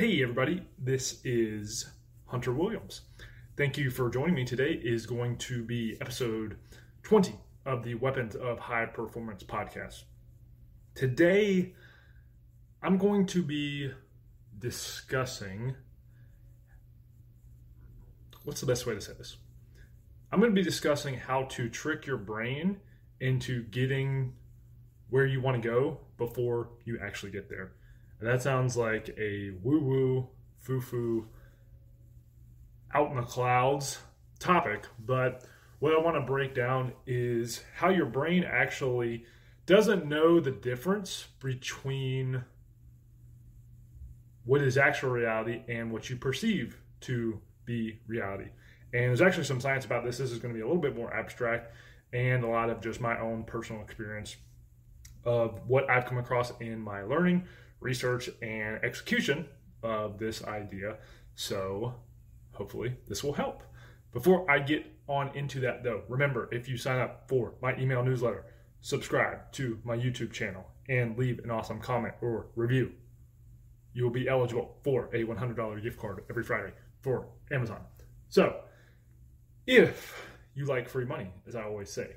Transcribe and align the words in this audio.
Hey, 0.00 0.22
everybody, 0.22 0.62
this 0.78 1.20
is 1.24 1.90
Hunter 2.24 2.54
Williams. 2.54 3.02
Thank 3.58 3.76
you 3.76 3.90
for 3.90 4.08
joining 4.08 4.34
me. 4.34 4.46
Today 4.46 4.80
is 4.82 5.04
going 5.04 5.36
to 5.36 5.62
be 5.62 5.98
episode 6.00 6.56
20 7.02 7.34
of 7.66 7.84
the 7.84 7.96
Weapons 7.96 8.34
of 8.34 8.58
High 8.58 8.86
Performance 8.86 9.44
podcast. 9.44 10.04
Today, 10.94 11.74
I'm 12.82 12.96
going 12.96 13.26
to 13.26 13.42
be 13.42 13.90
discussing 14.58 15.76
what's 18.44 18.62
the 18.62 18.66
best 18.66 18.86
way 18.86 18.94
to 18.94 19.02
say 19.02 19.12
this? 19.18 19.36
I'm 20.32 20.40
going 20.40 20.50
to 20.50 20.58
be 20.58 20.64
discussing 20.64 21.18
how 21.18 21.42
to 21.42 21.68
trick 21.68 22.06
your 22.06 22.16
brain 22.16 22.78
into 23.20 23.64
getting 23.64 24.32
where 25.10 25.26
you 25.26 25.42
want 25.42 25.62
to 25.62 25.68
go 25.68 26.00
before 26.16 26.70
you 26.86 26.98
actually 27.02 27.32
get 27.32 27.50
there. 27.50 27.72
And 28.20 28.28
that 28.28 28.42
sounds 28.42 28.76
like 28.76 29.14
a 29.18 29.52
woo 29.62 29.80
woo, 29.80 30.28
foo 30.58 30.80
foo, 30.80 31.28
out 32.94 33.10
in 33.10 33.16
the 33.16 33.22
clouds 33.22 33.98
topic. 34.38 34.84
But 35.04 35.44
what 35.78 35.94
I 35.94 36.00
want 36.00 36.16
to 36.16 36.20
break 36.20 36.54
down 36.54 36.92
is 37.06 37.62
how 37.76 37.88
your 37.88 38.06
brain 38.06 38.44
actually 38.44 39.24
doesn't 39.66 40.06
know 40.06 40.40
the 40.40 40.50
difference 40.50 41.28
between 41.40 42.44
what 44.44 44.60
is 44.60 44.76
actual 44.76 45.10
reality 45.10 45.62
and 45.68 45.92
what 45.92 46.10
you 46.10 46.16
perceive 46.16 46.76
to 47.00 47.40
be 47.64 48.00
reality. 48.06 48.50
And 48.92 49.04
there's 49.04 49.22
actually 49.22 49.44
some 49.44 49.60
science 49.60 49.84
about 49.84 50.04
this. 50.04 50.18
This 50.18 50.32
is 50.32 50.38
going 50.38 50.52
to 50.52 50.58
be 50.58 50.62
a 50.62 50.66
little 50.66 50.82
bit 50.82 50.96
more 50.96 51.14
abstract 51.14 51.72
and 52.12 52.42
a 52.42 52.48
lot 52.48 52.68
of 52.68 52.80
just 52.80 53.00
my 53.00 53.18
own 53.20 53.44
personal 53.44 53.82
experience 53.82 54.36
of 55.24 55.60
what 55.68 55.88
I've 55.88 56.06
come 56.06 56.18
across 56.18 56.52
in 56.60 56.80
my 56.80 57.02
learning, 57.02 57.44
research, 57.80 58.30
and 58.42 58.82
execution 58.84 59.46
of 59.82 60.18
this 60.18 60.44
idea. 60.44 60.98
So 61.34 61.94
hopefully 62.52 62.96
this 63.08 63.24
will 63.24 63.32
help. 63.32 63.62
Before 64.12 64.50
I 64.50 64.58
get 64.58 64.86
on 65.08 65.36
into 65.36 65.60
that 65.60 65.82
though, 65.82 66.02
remember 66.08 66.48
if 66.52 66.68
you 66.68 66.76
sign 66.76 67.00
up 67.00 67.28
for 67.28 67.54
my 67.62 67.76
email 67.78 68.02
newsletter, 68.02 68.44
subscribe 68.80 69.52
to 69.52 69.78
my 69.84 69.96
YouTube 69.96 70.32
channel, 70.32 70.66
and 70.88 71.16
leave 71.16 71.38
an 71.44 71.50
awesome 71.50 71.80
comment 71.80 72.14
or 72.20 72.46
review, 72.56 72.92
you 73.92 74.02
will 74.02 74.10
be 74.10 74.28
eligible 74.28 74.78
for 74.82 75.08
a 75.12 75.24
$100 75.24 75.82
gift 75.82 75.98
card 75.98 76.22
every 76.28 76.42
Friday 76.42 76.72
for 77.00 77.28
Amazon. 77.52 77.80
So 78.28 78.60
if 79.66 80.26
you 80.54 80.66
like 80.66 80.88
free 80.88 81.04
money, 81.04 81.30
as 81.46 81.54
I 81.54 81.62
always 81.62 81.90
say, 81.90 82.16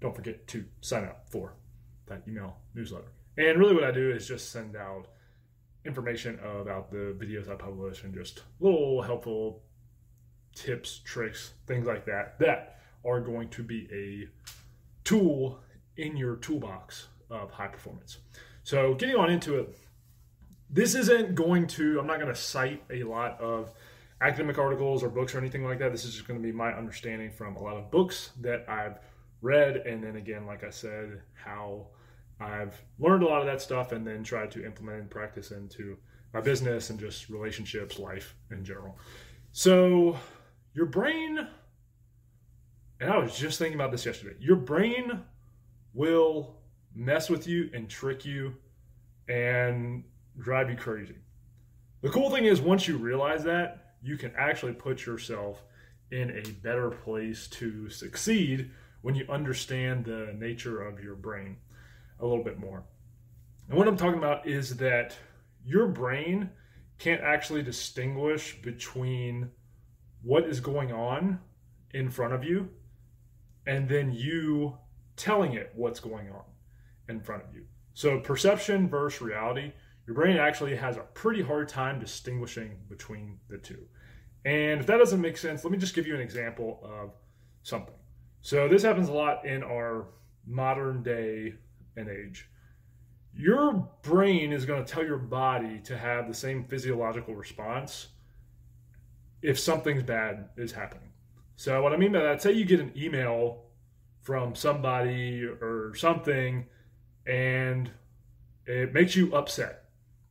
don't 0.00 0.14
forget 0.14 0.46
to 0.48 0.64
sign 0.80 1.04
up 1.04 1.28
for 1.28 1.54
that 2.06 2.22
email 2.28 2.56
newsletter. 2.74 3.12
And 3.36 3.58
really, 3.58 3.74
what 3.74 3.84
I 3.84 3.90
do 3.90 4.10
is 4.10 4.28
just 4.28 4.50
send 4.50 4.76
out 4.76 5.06
information 5.84 6.38
about 6.40 6.90
the 6.90 7.16
videos 7.18 7.48
I 7.48 7.54
publish 7.54 8.04
and 8.04 8.14
just 8.14 8.42
little 8.60 9.02
helpful 9.02 9.62
tips, 10.54 11.00
tricks, 11.04 11.54
things 11.66 11.86
like 11.86 12.04
that 12.06 12.38
that 12.38 12.80
are 13.04 13.20
going 13.20 13.48
to 13.48 13.62
be 13.62 13.88
a 13.92 14.28
tool 15.04 15.60
in 15.96 16.16
your 16.16 16.36
toolbox 16.36 17.08
of 17.30 17.50
high 17.50 17.66
performance. 17.66 18.18
So, 18.64 18.94
getting 18.94 19.16
on 19.16 19.30
into 19.30 19.58
it, 19.58 19.76
this 20.70 20.94
isn't 20.94 21.34
going 21.34 21.66
to, 21.68 21.98
I'm 21.98 22.06
not 22.06 22.20
going 22.20 22.32
to 22.32 22.40
cite 22.40 22.82
a 22.90 23.02
lot 23.02 23.40
of 23.40 23.72
academic 24.20 24.58
articles 24.58 25.02
or 25.02 25.08
books 25.08 25.34
or 25.34 25.38
anything 25.38 25.64
like 25.64 25.78
that. 25.80 25.90
This 25.90 26.04
is 26.04 26.14
just 26.14 26.28
going 26.28 26.40
to 26.40 26.46
be 26.46 26.52
my 26.52 26.72
understanding 26.72 27.30
from 27.30 27.56
a 27.56 27.62
lot 27.62 27.76
of 27.76 27.90
books 27.90 28.30
that 28.40 28.64
I've 28.68 28.98
read. 29.40 29.78
And 29.78 30.02
then 30.02 30.16
again, 30.16 30.46
like 30.46 30.64
I 30.64 30.70
said, 30.70 31.20
how 31.34 31.88
I've 32.42 32.82
learned 32.98 33.22
a 33.22 33.26
lot 33.26 33.40
of 33.40 33.46
that 33.46 33.62
stuff 33.62 33.92
and 33.92 34.06
then 34.06 34.24
tried 34.24 34.50
to 34.52 34.64
implement 34.64 35.00
and 35.00 35.10
practice 35.10 35.50
into 35.50 35.96
my 36.34 36.40
business 36.40 36.90
and 36.90 36.98
just 36.98 37.28
relationships, 37.28 37.98
life 37.98 38.34
in 38.50 38.64
general. 38.64 38.98
So, 39.52 40.18
your 40.74 40.86
brain, 40.86 41.46
and 43.00 43.10
I 43.10 43.18
was 43.18 43.36
just 43.36 43.58
thinking 43.58 43.78
about 43.78 43.92
this 43.92 44.06
yesterday, 44.06 44.36
your 44.40 44.56
brain 44.56 45.20
will 45.94 46.56
mess 46.94 47.28
with 47.28 47.46
you 47.46 47.70
and 47.74 47.88
trick 47.88 48.24
you 48.24 48.54
and 49.28 50.04
drive 50.38 50.70
you 50.70 50.76
crazy. 50.76 51.16
The 52.00 52.08
cool 52.08 52.30
thing 52.30 52.46
is, 52.46 52.60
once 52.60 52.88
you 52.88 52.96
realize 52.96 53.44
that, 53.44 53.94
you 54.02 54.16
can 54.16 54.32
actually 54.36 54.72
put 54.72 55.06
yourself 55.06 55.62
in 56.10 56.30
a 56.30 56.50
better 56.62 56.90
place 56.90 57.46
to 57.48 57.88
succeed 57.88 58.70
when 59.02 59.14
you 59.14 59.26
understand 59.28 60.04
the 60.04 60.34
nature 60.38 60.82
of 60.82 61.02
your 61.02 61.14
brain 61.14 61.56
a 62.22 62.26
little 62.26 62.44
bit 62.44 62.58
more. 62.58 62.84
And 63.68 63.76
what 63.76 63.88
I'm 63.88 63.96
talking 63.96 64.18
about 64.18 64.46
is 64.46 64.76
that 64.76 65.16
your 65.64 65.88
brain 65.88 66.50
can't 66.98 67.20
actually 67.20 67.62
distinguish 67.62 68.60
between 68.62 69.50
what 70.22 70.44
is 70.44 70.60
going 70.60 70.92
on 70.92 71.40
in 71.92 72.08
front 72.08 72.32
of 72.32 72.44
you 72.44 72.68
and 73.66 73.88
then 73.88 74.12
you 74.12 74.76
telling 75.16 75.52
it 75.54 75.72
what's 75.74 76.00
going 76.00 76.30
on 76.30 76.44
in 77.08 77.20
front 77.20 77.42
of 77.44 77.54
you. 77.54 77.64
So, 77.94 78.20
perception 78.20 78.88
versus 78.88 79.20
reality, 79.20 79.72
your 80.06 80.14
brain 80.14 80.36
actually 80.36 80.76
has 80.76 80.96
a 80.96 81.02
pretty 81.14 81.42
hard 81.42 81.68
time 81.68 82.00
distinguishing 82.00 82.78
between 82.88 83.38
the 83.48 83.58
two. 83.58 83.86
And 84.44 84.80
if 84.80 84.86
that 84.86 84.96
doesn't 84.96 85.20
make 85.20 85.36
sense, 85.36 85.64
let 85.64 85.70
me 85.70 85.78
just 85.78 85.94
give 85.94 86.06
you 86.06 86.14
an 86.14 86.20
example 86.20 86.80
of 86.82 87.10
something. 87.62 87.94
So, 88.40 88.68
this 88.68 88.82
happens 88.82 89.08
a 89.08 89.12
lot 89.12 89.44
in 89.44 89.62
our 89.62 90.06
modern 90.46 91.02
day 91.02 91.54
and 91.96 92.08
age. 92.08 92.48
Your 93.34 93.88
brain 94.02 94.52
is 94.52 94.66
going 94.66 94.84
to 94.84 94.92
tell 94.92 95.04
your 95.04 95.18
body 95.18 95.80
to 95.84 95.96
have 95.96 96.28
the 96.28 96.34
same 96.34 96.64
physiological 96.64 97.34
response 97.34 98.08
if 99.40 99.58
something's 99.58 100.02
bad 100.02 100.50
is 100.56 100.72
happening. 100.72 101.10
So, 101.56 101.82
what 101.82 101.92
I 101.92 101.96
mean 101.96 102.12
by 102.12 102.20
that, 102.20 102.42
say 102.42 102.52
you 102.52 102.64
get 102.64 102.80
an 102.80 102.92
email 102.96 103.64
from 104.20 104.54
somebody 104.54 105.44
or 105.44 105.94
something 105.96 106.66
and 107.26 107.90
it 108.66 108.92
makes 108.92 109.16
you 109.16 109.34
upset 109.34 109.84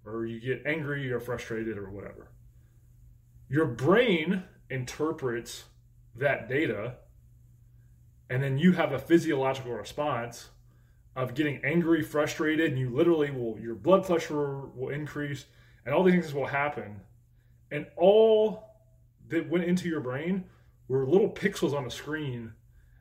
or 0.06 0.26
you 0.26 0.40
get 0.40 0.66
angry 0.66 1.12
or 1.12 1.20
frustrated 1.20 1.78
or 1.78 1.90
whatever. 1.90 2.32
Your 3.50 3.66
brain 3.66 4.44
interprets 4.70 5.66
that 6.16 6.48
data 6.48 6.96
and 8.30 8.42
then 8.42 8.58
you 8.58 8.72
have 8.72 8.94
a 8.94 9.00
physiological 9.00 9.74
response 9.74 10.50
of 11.16 11.34
getting 11.34 11.64
angry, 11.64 12.02
frustrated, 12.02 12.72
and 12.72 12.80
you 12.80 12.90
literally 12.90 13.32
will, 13.32 13.60
your 13.60 13.76
blood 13.76 14.06
pressure 14.06 14.68
will 14.76 14.90
increase, 14.90 15.46
and 15.86 15.94
all 15.94 16.04
these 16.04 16.14
things 16.14 16.34
will 16.34 16.46
happen. 16.46 17.02
And 17.72 17.86
all 17.98 18.70
that 19.30 19.50
went 19.50 19.66
into 19.66 19.90
your 19.90 20.02
brain 20.02 20.46
were 20.88 21.06
little 21.06 21.30
pixels 21.30 21.74
on 21.74 21.86
a 21.86 21.92
screen 21.92 22.54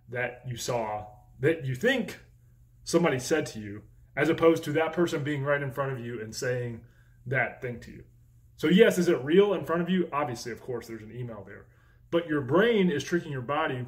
that 0.08 0.42
you 0.46 0.56
saw 0.56 1.06
that 1.40 1.64
you 1.64 1.74
think 1.74 2.20
somebody 2.84 3.18
said 3.18 3.46
to 3.46 3.60
you, 3.60 3.82
as 4.16 4.28
opposed 4.28 4.64
to 4.64 4.72
that 4.72 4.92
person 4.92 5.24
being 5.24 5.42
right 5.42 5.62
in 5.62 5.70
front 5.70 5.92
of 5.92 6.00
you 6.00 6.20
and 6.20 6.34
saying 6.34 6.80
that 7.26 7.62
thing 7.62 7.80
to 7.80 7.90
you. 7.90 8.04
So, 8.56 8.66
yes, 8.66 8.98
is 8.98 9.08
it 9.08 9.24
real 9.24 9.54
in 9.54 9.64
front 9.64 9.80
of 9.80 9.88
you? 9.88 10.08
Obviously, 10.12 10.52
of 10.52 10.60
course, 10.60 10.86
there's 10.86 11.02
an 11.02 11.16
email 11.16 11.44
there. 11.46 11.66
But 12.10 12.28
your 12.28 12.42
brain 12.42 12.90
is 12.90 13.02
tricking 13.02 13.32
your 13.32 13.40
body 13.40 13.86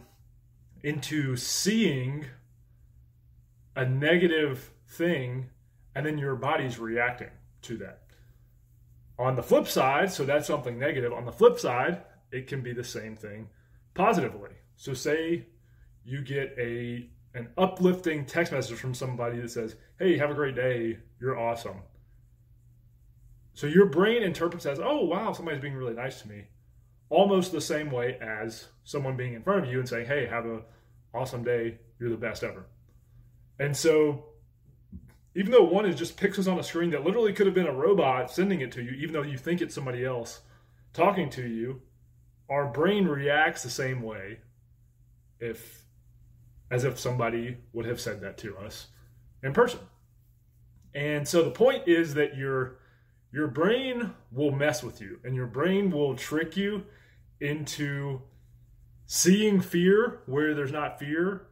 into 0.82 1.36
seeing 1.36 2.26
a 3.76 3.84
negative 3.84 4.70
thing 4.88 5.48
and 5.94 6.06
then 6.06 6.18
your 6.18 6.34
body's 6.34 6.78
reacting 6.78 7.30
to 7.62 7.76
that. 7.78 8.02
On 9.18 9.36
the 9.36 9.42
flip 9.42 9.66
side, 9.66 10.10
so 10.10 10.24
that's 10.24 10.46
something 10.46 10.78
negative. 10.78 11.12
On 11.12 11.24
the 11.24 11.32
flip 11.32 11.58
side, 11.58 12.02
it 12.30 12.46
can 12.46 12.62
be 12.62 12.72
the 12.72 12.84
same 12.84 13.14
thing 13.14 13.48
positively. 13.94 14.50
So 14.76 14.94
say 14.94 15.46
you 16.04 16.22
get 16.22 16.54
a 16.58 17.10
an 17.34 17.48
uplifting 17.56 18.26
text 18.26 18.52
message 18.52 18.76
from 18.76 18.94
somebody 18.94 19.40
that 19.40 19.50
says, 19.50 19.76
"Hey, 19.98 20.18
have 20.18 20.30
a 20.30 20.34
great 20.34 20.54
day. 20.54 20.98
You're 21.20 21.38
awesome." 21.38 21.82
So 23.54 23.66
your 23.66 23.86
brain 23.86 24.22
interprets 24.22 24.66
as, 24.66 24.80
"Oh, 24.80 25.04
wow, 25.04 25.32
somebody's 25.32 25.60
being 25.60 25.74
really 25.74 25.94
nice 25.94 26.20
to 26.22 26.28
me." 26.28 26.48
Almost 27.08 27.52
the 27.52 27.60
same 27.60 27.90
way 27.90 28.18
as 28.18 28.68
someone 28.84 29.16
being 29.16 29.34
in 29.34 29.42
front 29.42 29.64
of 29.64 29.70
you 29.70 29.78
and 29.78 29.88
saying, 29.88 30.06
"Hey, 30.06 30.26
have 30.26 30.46
a 30.46 30.64
awesome 31.14 31.44
day. 31.44 31.78
You're 31.98 32.10
the 32.10 32.16
best 32.16 32.42
ever." 32.42 32.66
And 33.62 33.76
so, 33.76 34.24
even 35.36 35.52
though 35.52 35.62
one 35.62 35.86
is 35.86 35.94
just 35.94 36.16
pixels 36.18 36.50
on 36.50 36.58
a 36.58 36.64
screen 36.64 36.90
that 36.90 37.04
literally 37.04 37.32
could 37.32 37.46
have 37.46 37.54
been 37.54 37.68
a 37.68 37.72
robot 37.72 38.28
sending 38.28 38.60
it 38.60 38.72
to 38.72 38.82
you, 38.82 38.90
even 38.90 39.12
though 39.12 39.22
you 39.22 39.38
think 39.38 39.60
it's 39.60 39.72
somebody 39.72 40.04
else 40.04 40.40
talking 40.92 41.30
to 41.30 41.46
you, 41.46 41.80
our 42.50 42.66
brain 42.66 43.06
reacts 43.06 43.62
the 43.62 43.70
same 43.70 44.02
way 44.02 44.38
if 45.38 45.84
as 46.72 46.82
if 46.82 46.98
somebody 46.98 47.56
would 47.72 47.86
have 47.86 48.00
said 48.00 48.20
that 48.22 48.36
to 48.38 48.56
us 48.56 48.88
in 49.44 49.52
person. 49.52 49.78
And 50.92 51.28
so 51.28 51.44
the 51.44 51.52
point 51.52 51.86
is 51.86 52.14
that 52.14 52.36
your 52.36 52.78
your 53.32 53.46
brain 53.46 54.12
will 54.32 54.50
mess 54.50 54.82
with 54.82 55.00
you 55.00 55.20
and 55.22 55.36
your 55.36 55.46
brain 55.46 55.92
will 55.92 56.16
trick 56.16 56.56
you 56.56 56.82
into 57.40 58.22
seeing 59.06 59.60
fear 59.60 60.18
where 60.26 60.52
there's 60.52 60.72
not 60.72 60.98
fear 60.98 61.46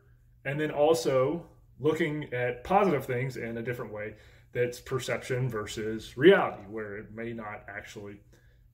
and 0.44 0.58
then 0.58 0.72
also 0.72 1.46
looking 1.80 2.32
at 2.32 2.62
positive 2.64 3.04
things 3.04 3.36
in 3.36 3.56
a 3.56 3.62
different 3.62 3.92
way 3.92 4.14
that's 4.52 4.80
perception 4.80 5.48
versus 5.48 6.16
reality, 6.16 6.62
where 6.68 6.96
it 6.96 7.14
may 7.14 7.32
not 7.32 7.64
actually 7.68 8.20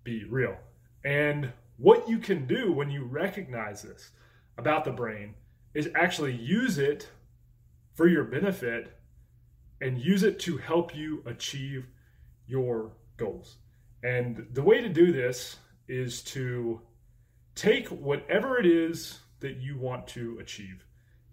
be 0.05 0.25
real. 0.25 0.57
And 1.05 1.53
what 1.77 2.09
you 2.09 2.19
can 2.19 2.47
do 2.47 2.73
when 2.73 2.91
you 2.91 3.05
recognize 3.05 3.83
this 3.83 4.11
about 4.59 4.85
the 4.85 4.91
brain 4.91 5.35
is 5.75 5.91
actually 5.95 6.35
use 6.35 6.79
it 6.79 7.09
for 7.95 8.09
your 8.09 8.25
benefit 8.25 8.97
and 9.81 9.99
use 9.99 10.23
it 10.23 10.39
to 10.41 10.57
help 10.57 10.95
you 10.95 11.23
achieve 11.27 11.87
your 12.47 12.93
goals. 13.17 13.57
And 14.03 14.47
the 14.53 14.63
way 14.63 14.81
to 14.81 14.89
do 14.89 15.13
this 15.13 15.57
is 15.89 16.23
to 16.23 16.81
take 17.55 17.89
whatever 17.89 18.59
it 18.59 18.67
is 18.67 19.21
that 19.41 19.57
you 19.59 19.79
want 19.79 20.07
to 20.09 20.39
achieve 20.41 20.85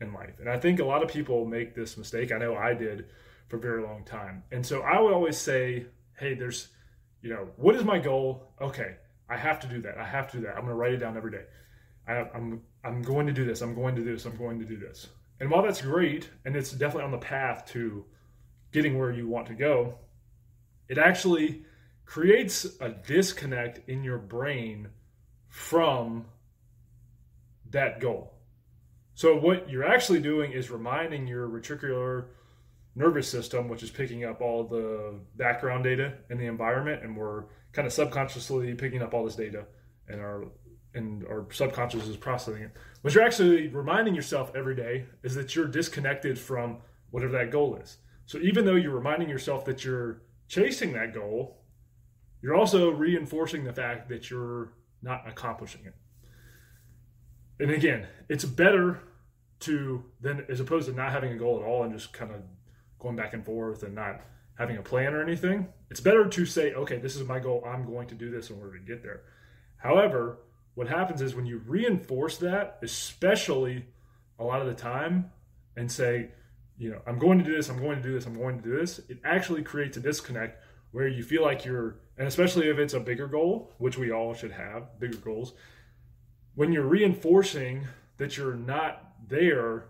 in 0.04 0.14
life. 0.14 0.40
And 0.40 0.50
I 0.50 0.60
think 0.60 0.80
a 0.80 0.86
lot 0.86 1.04
of 1.04 1.10
people 1.10 1.46
make 1.46 1.74
this 1.74 1.98
mistake. 1.98 2.32
I 2.32 2.38
know 2.38 2.56
I 2.56 2.74
did 2.74 3.08
for 3.48 3.58
a 3.58 3.60
very 3.60 3.82
long 3.82 4.04
time. 4.04 4.44
And 4.52 4.66
so 4.66 4.82
I 4.82 5.00
would 5.00 5.14
always 5.14 5.38
say, 5.38 5.86
hey, 6.18 6.36
there's, 6.36 6.68
you 7.22 7.30
know, 7.30 7.48
what 7.58 7.76
is 7.76 7.84
my 7.84 8.00
goal? 8.00 8.54
Okay, 8.62 8.96
I 9.30 9.38
have 9.38 9.60
to 9.62 9.68
do 9.68 9.82
that. 9.82 9.98
I 9.98 10.06
have 10.06 10.30
to 10.32 10.38
do 10.38 10.44
that. 10.44 10.52
I'm 10.52 10.62
going 10.62 10.68
to 10.68 10.76
write 10.76 10.94
it 10.94 10.98
down 10.98 11.18
every 11.18 11.32
day. 11.32 11.46
I, 12.08 12.26
I'm 12.36 12.62
I'm 12.84 13.02
going 13.02 13.28
to 13.28 13.34
do 13.34 13.46
this. 13.46 13.62
I'm 13.62 13.76
going 13.76 13.96
to 13.96 14.04
do 14.04 14.12
this. 14.12 14.26
I'm 14.26 14.36
going 14.36 14.60
to 14.60 14.66
do 14.66 14.78
this. 14.78 15.08
And 15.40 15.50
while 15.50 15.64
that's 15.64 15.82
great, 15.82 16.30
and 16.46 16.56
it's 16.56 16.72
definitely 16.72 17.04
on 17.04 17.12
the 17.12 17.18
path 17.18 17.66
to 17.74 18.06
getting 18.72 19.00
where 19.00 19.12
you 19.12 19.28
want 19.28 19.48
to 19.48 19.54
go, 19.54 20.00
it 20.90 20.98
actually 20.98 21.64
creates 22.06 22.66
a 22.82 22.90
disconnect 22.90 23.88
in 23.90 24.04
your 24.04 24.18
brain 24.18 24.90
from 25.48 26.26
that 27.72 28.00
goal. 28.00 28.34
So, 29.16 29.38
what 29.38 29.70
you're 29.70 29.86
actually 29.86 30.20
doing 30.20 30.52
is 30.52 30.72
reminding 30.72 31.28
your 31.28 31.48
reticular 31.48 32.26
nervous 32.96 33.28
system, 33.28 33.68
which 33.68 33.84
is 33.84 33.90
picking 33.90 34.26
up 34.26 34.42
all 34.42 34.64
the 34.64 35.20
background 35.36 35.84
data 35.84 36.14
in 36.30 36.38
the 36.38 36.46
environment, 36.46 37.04
and 37.04 37.16
we're 37.16 37.46
kind 37.72 37.86
of 37.86 37.94
subconsciously 37.94 38.74
picking 38.76 39.02
up 39.02 39.14
all 39.14 39.24
this 39.24 39.36
data, 39.36 39.66
and 40.08 40.20
our 40.20 40.46
and 40.96 41.26
our 41.26 41.48
subconscious 41.52 42.08
is 42.08 42.18
processing 42.18 42.64
it. 42.64 42.72
What 43.02 43.14
you're 43.14 43.24
actually 43.24 43.68
reminding 43.68 44.14
yourself 44.14 44.52
every 44.56 44.76
day 44.76 45.06
is 45.24 45.34
that 45.36 45.56
you're 45.56 45.68
disconnected 45.68 46.38
from 46.38 46.78
whatever 47.10 47.34
that 47.34 47.52
goal 47.52 47.76
is. 47.76 47.98
So 48.26 48.38
even 48.40 48.66
though 48.66 48.76
you're 48.76 48.96
reminding 48.96 49.30
yourself 49.30 49.66
that 49.66 49.84
you're 49.84 50.22
chasing 50.48 50.94
that 50.94 51.14
goal, 51.14 51.64
you're 52.42 52.56
also 52.56 52.92
reinforcing 52.92 53.64
the 53.64 53.74
fact 53.74 54.08
that 54.10 54.30
you're 54.30 54.74
not 55.02 55.28
accomplishing 55.28 55.86
it. 55.86 55.96
And 57.60 57.72
again, 57.72 58.08
it's 58.30 58.46
better 58.46 59.00
to 59.62 60.04
than 60.20 60.46
as 60.50 60.60
opposed 60.60 60.88
to 60.88 60.94
not 60.94 61.12
having 61.12 61.32
a 61.32 61.38
goal 61.38 61.60
at 61.60 61.66
all 61.66 61.84
and 61.84 61.94
just 61.94 62.14
kind 62.14 62.32
of 62.32 62.42
going 63.00 63.16
back 63.16 63.34
and 63.34 63.46
forth 63.46 63.84
and 63.84 63.96
not 63.96 64.22
having 64.56 64.78
a 64.78 64.82
plan 64.82 65.14
or 65.14 65.22
anything. 65.22 65.68
It's 65.90 66.00
better 66.00 66.28
to 66.28 66.46
say, 66.46 66.74
okay, 66.74 66.98
this 66.98 67.16
is 67.16 67.28
my 67.28 67.40
goal. 67.40 67.64
I'm 67.66 67.86
going 67.86 68.08
to 68.08 68.16
do 68.16 68.30
this 68.30 68.50
in 68.50 68.60
order 68.60 68.78
to 68.78 68.84
get 68.84 69.04
there. 69.04 69.22
However, 69.78 70.40
what 70.76 70.88
happens 70.88 71.22
is 71.22 71.36
when 71.36 71.46
you 71.46 71.62
reinforce 71.66 72.38
that, 72.38 72.80
especially 72.82 73.86
a 74.40 74.44
lot 74.44 74.62
of 74.62 74.68
the 74.68 74.74
time, 74.74 75.32
and 75.76 75.92
say, 75.92 76.30
you 76.78 76.90
know, 76.92 77.02
I'm 77.06 77.20
going 77.20 77.38
to 77.38 77.44
do 77.44 77.56
this, 77.56 77.70
I'm 77.70 77.80
going 77.80 77.98
to 77.98 78.04
do 78.04 78.14
this, 78.14 78.26
I'm 78.26 78.38
going 78.38 78.58
to 78.58 78.64
do 78.64 78.78
this, 78.78 79.00
it 79.10 79.20
actually 79.24 79.64
creates 79.64 79.98
a 79.98 80.00
disconnect 80.00 80.64
where 80.92 81.08
you 81.08 81.24
feel 81.24 81.44
like 81.44 81.66
you're, 81.66 82.00
and 82.18 82.28
especially 82.28 82.70
if 82.70 82.78
it's 82.78 82.94
a 82.94 83.00
bigger 83.00 83.28
goal, 83.28 83.72
which 83.78 83.98
we 83.98 84.12
all 84.12 84.34
should 84.34 84.52
have, 84.52 85.00
bigger 85.00 85.18
goals, 85.18 85.54
when 86.56 86.72
you're 86.72 86.86
reinforcing 86.86 87.88
that 88.18 88.38
you're 88.38 88.56
not 88.56 89.14
there, 89.28 89.86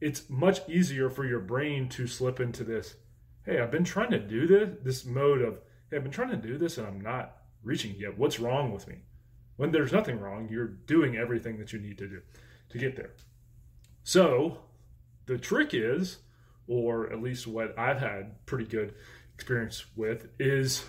it's 0.00 0.28
much 0.28 0.68
easier 0.68 1.08
for 1.08 1.24
your 1.24 1.40
brain 1.40 1.88
to 1.88 2.06
slip 2.06 2.38
into 2.40 2.64
this, 2.64 2.96
hey, 3.44 3.60
I've 3.60 3.70
been 3.70 3.84
trying 3.84 4.10
to 4.10 4.18
do 4.18 4.46
this, 4.46 4.70
this 4.82 5.04
mode 5.04 5.40
of, 5.40 5.58
hey, 5.90 5.96
I've 5.96 6.02
been 6.02 6.12
trying 6.12 6.30
to 6.30 6.36
do 6.36 6.58
this 6.58 6.78
and 6.78 6.86
I'm 6.86 7.00
not 7.00 7.36
reaching 7.62 7.94
yet. 7.98 8.18
What's 8.18 8.38
wrong 8.38 8.72
with 8.72 8.86
me? 8.86 8.96
When 9.56 9.70
there's 9.70 9.92
nothing 9.92 10.20
wrong, 10.20 10.48
you're 10.50 10.66
doing 10.66 11.16
everything 11.16 11.58
that 11.58 11.72
you 11.72 11.78
need 11.78 11.96
to 11.98 12.08
do 12.08 12.20
to 12.70 12.78
get 12.78 12.96
there. 12.96 13.12
So 14.04 14.58
the 15.24 15.38
trick 15.38 15.70
is, 15.72 16.18
or 16.66 17.10
at 17.10 17.22
least 17.22 17.46
what 17.46 17.78
I've 17.78 18.00
had 18.00 18.44
pretty 18.44 18.66
good 18.66 18.94
experience 19.34 19.86
with, 19.96 20.28
is 20.38 20.84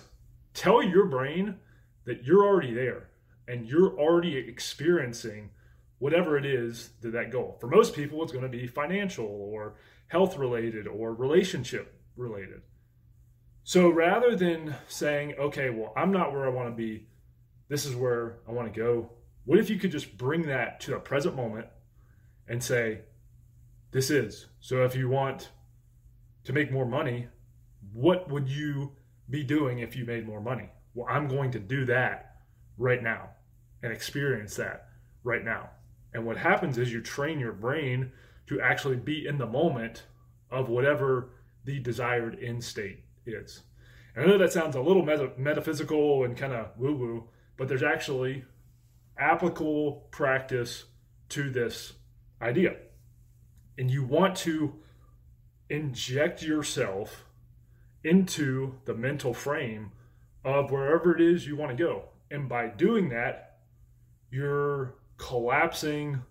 tell 0.52 0.82
your 0.82 1.06
brain 1.06 1.56
that 2.04 2.24
you're 2.24 2.44
already 2.44 2.74
there 2.74 3.08
and 3.48 3.66
you're 3.66 3.98
already 3.98 4.36
experiencing 4.36 5.50
whatever 5.98 6.36
it 6.36 6.46
is 6.46 6.90
that 7.00 7.12
that 7.12 7.32
goal. 7.32 7.56
For 7.60 7.66
most 7.66 7.94
people, 7.94 8.22
it's 8.22 8.30
going 8.30 8.44
to 8.44 8.48
be 8.48 8.66
financial 8.66 9.26
or 9.26 9.76
health 10.08 10.36
related 10.36 10.86
or 10.86 11.14
relationship 11.14 12.00
related. 12.16 12.62
So 13.64 13.88
rather 13.88 14.36
than 14.36 14.76
saying, 14.86 15.34
okay, 15.38 15.70
well, 15.70 15.92
I'm 15.96 16.12
not 16.12 16.32
where 16.32 16.46
I 16.46 16.50
want 16.50 16.68
to 16.68 16.74
be 16.74 17.08
this 17.68 17.84
is 17.84 17.94
where 17.94 18.38
I 18.48 18.52
want 18.52 18.72
to 18.72 18.80
go. 18.80 19.10
What 19.44 19.58
if 19.58 19.68
you 19.68 19.78
could 19.78 19.92
just 19.92 20.16
bring 20.16 20.46
that 20.46 20.80
to 20.80 20.92
the 20.92 20.98
present 20.98 21.36
moment 21.36 21.66
and 22.48 22.62
say, 22.62 23.00
this 23.90 24.10
is. 24.10 24.46
So 24.60 24.84
if 24.84 24.96
you 24.96 25.08
want 25.08 25.50
to 26.44 26.52
make 26.52 26.72
more 26.72 26.86
money, 26.86 27.28
what 27.92 28.30
would 28.30 28.48
you 28.48 28.92
be 29.28 29.44
doing 29.44 29.80
if 29.80 29.96
you 29.96 30.06
made 30.06 30.26
more 30.26 30.40
money? 30.40 30.70
Well, 30.94 31.06
I'm 31.10 31.28
going 31.28 31.50
to 31.52 31.58
do 31.58 31.84
that 31.86 32.36
right 32.78 33.02
now 33.02 33.30
and 33.82 33.92
experience 33.92 34.56
that 34.56 34.88
right 35.22 35.44
now. 35.44 35.70
And 36.12 36.24
what 36.24 36.36
happens 36.36 36.78
is 36.78 36.92
you 36.92 37.00
train 37.00 37.38
your 37.38 37.52
brain 37.52 38.12
to 38.46 38.60
actually 38.60 38.96
be 38.96 39.26
in 39.26 39.38
the 39.38 39.46
moment 39.46 40.04
of 40.50 40.68
whatever 40.68 41.30
the 41.64 41.78
desired 41.78 42.38
end 42.42 42.64
state 42.64 43.04
is. 43.26 43.62
And 44.14 44.24
I 44.24 44.28
know 44.28 44.38
that 44.38 44.52
sounds 44.52 44.74
a 44.74 44.80
little 44.80 45.04
metaphysical 45.04 46.24
and 46.24 46.36
kind 46.36 46.52
of 46.52 46.70
woo 46.76 46.94
woo, 46.94 47.28
but 47.56 47.68
there's 47.68 47.82
actually 47.82 48.44
applicable 49.18 50.08
practice 50.10 50.84
to 51.30 51.50
this 51.50 51.92
idea. 52.40 52.76
And 53.76 53.90
you 53.90 54.02
want 54.02 54.36
to 54.38 54.74
inject 55.68 56.42
yourself 56.42 57.24
into 58.02 58.74
the 58.86 58.94
mental 58.94 59.34
frame 59.34 59.92
of 60.44 60.70
wherever 60.70 61.14
it 61.14 61.20
is 61.20 61.46
you 61.46 61.56
want 61.56 61.76
to 61.76 61.84
go. 61.84 62.04
And 62.30 62.48
by 62.48 62.68
doing 62.68 63.10
that, 63.10 63.47
you're 64.30 64.94
collapsing 65.16 66.22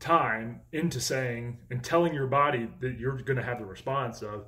time 0.00 0.60
into 0.72 1.00
saying 1.00 1.58
and 1.70 1.82
telling 1.82 2.14
your 2.14 2.26
body 2.26 2.68
that 2.80 2.98
you're 2.98 3.16
going 3.18 3.36
to 3.36 3.42
have 3.42 3.58
the 3.58 3.64
response 3.64 4.22
of, 4.22 4.46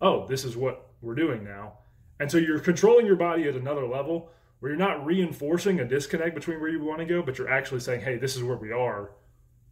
oh, 0.00 0.26
this 0.26 0.44
is 0.44 0.56
what 0.56 0.90
we're 1.00 1.14
doing 1.14 1.44
now. 1.44 1.78
And 2.20 2.30
so 2.30 2.38
you're 2.38 2.58
controlling 2.58 3.06
your 3.06 3.16
body 3.16 3.48
at 3.48 3.54
another 3.54 3.86
level 3.86 4.30
where 4.60 4.70
you're 4.70 4.78
not 4.78 5.04
reinforcing 5.06 5.80
a 5.80 5.84
disconnect 5.84 6.34
between 6.34 6.60
where 6.60 6.68
you 6.68 6.82
want 6.82 6.98
to 6.98 7.04
go, 7.04 7.22
but 7.22 7.38
you're 7.38 7.48
actually 7.48 7.80
saying, 7.80 8.00
"Hey, 8.00 8.16
this 8.16 8.36
is 8.36 8.42
where 8.42 8.56
we 8.56 8.72
are. 8.72 9.12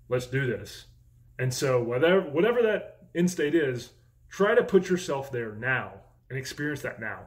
Let's 0.08 0.26
do 0.26 0.46
this." 0.46 0.86
And 1.38 1.52
so, 1.52 1.82
whatever 1.82 2.20
whatever 2.30 2.62
that 2.62 3.08
end 3.14 3.30
state 3.30 3.54
is, 3.54 3.90
try 4.30 4.54
to 4.54 4.62
put 4.62 4.88
yourself 4.88 5.32
there 5.32 5.54
now 5.56 5.92
and 6.30 6.38
experience 6.38 6.82
that 6.82 7.00
now. 7.00 7.26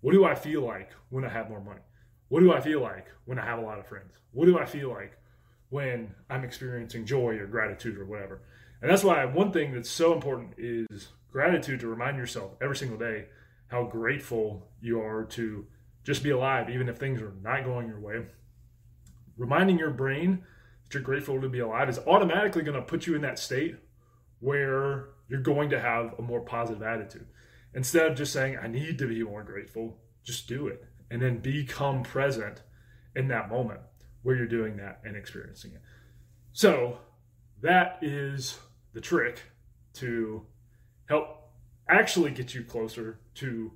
What 0.00 0.12
do 0.12 0.24
I 0.24 0.34
feel 0.34 0.62
like 0.62 0.92
when 1.10 1.24
I 1.24 1.28
have 1.28 1.50
more 1.50 1.60
money? 1.60 1.80
What 2.28 2.40
do 2.40 2.52
I 2.52 2.60
feel 2.60 2.80
like 2.80 3.06
when 3.24 3.38
I 3.38 3.44
have 3.44 3.58
a 3.58 3.62
lot 3.62 3.78
of 3.78 3.86
friends? 3.86 4.14
What 4.32 4.46
do 4.46 4.58
I 4.58 4.64
feel 4.64 4.90
like 4.90 5.18
when 5.70 6.14
I'm 6.30 6.44
experiencing 6.44 7.06
joy 7.06 7.36
or 7.36 7.46
gratitude 7.46 7.98
or 7.98 8.06
whatever? 8.06 8.42
And 8.80 8.90
that's 8.90 9.04
why 9.04 9.24
one 9.24 9.52
thing 9.52 9.72
that's 9.72 9.90
so 9.90 10.12
important 10.12 10.54
is 10.58 11.08
gratitude 11.30 11.80
to 11.80 11.88
remind 11.88 12.16
yourself 12.16 12.52
every 12.60 12.76
single 12.76 12.98
day 12.98 13.26
how 13.68 13.84
grateful 13.84 14.68
you 14.80 15.00
are 15.00 15.24
to 15.24 15.66
just 16.04 16.22
be 16.22 16.30
alive, 16.30 16.68
even 16.70 16.88
if 16.88 16.98
things 16.98 17.22
are 17.22 17.34
not 17.42 17.64
going 17.64 17.88
your 17.88 18.00
way. 18.00 18.26
Reminding 19.36 19.78
your 19.78 19.90
brain 19.90 20.44
that 20.84 20.94
you're 20.94 21.02
grateful 21.02 21.40
to 21.40 21.48
be 21.48 21.60
alive 21.60 21.88
is 21.88 21.98
automatically 22.06 22.62
going 22.62 22.78
to 22.78 22.86
put 22.86 23.06
you 23.06 23.14
in 23.14 23.22
that 23.22 23.38
state 23.38 23.76
where 24.40 25.08
you're 25.28 25.40
going 25.40 25.70
to 25.70 25.80
have 25.80 26.14
a 26.18 26.22
more 26.22 26.40
positive 26.40 26.82
attitude. 26.82 27.26
Instead 27.74 28.10
of 28.10 28.16
just 28.16 28.32
saying, 28.32 28.56
I 28.56 28.68
need 28.68 28.98
to 28.98 29.08
be 29.08 29.22
more 29.22 29.42
grateful, 29.42 29.98
just 30.22 30.46
do 30.46 30.68
it. 30.68 30.84
And 31.14 31.22
then 31.22 31.38
become 31.38 32.02
present 32.02 32.62
in 33.14 33.28
that 33.28 33.48
moment 33.48 33.78
where 34.24 34.34
you're 34.34 34.48
doing 34.48 34.78
that 34.78 35.00
and 35.04 35.16
experiencing 35.16 35.70
it. 35.70 35.80
So, 36.52 36.98
that 37.62 38.00
is 38.02 38.58
the 38.94 39.00
trick 39.00 39.40
to 39.94 40.44
help 41.06 41.52
actually 41.88 42.32
get 42.32 42.52
you 42.52 42.64
closer 42.64 43.20
to 43.34 43.70